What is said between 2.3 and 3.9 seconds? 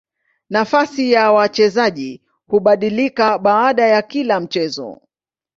hubadilika baada